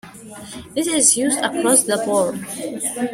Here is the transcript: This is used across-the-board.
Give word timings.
This 0.73 0.87
is 0.87 1.15
used 1.15 1.37
across-the-board. 1.41 2.43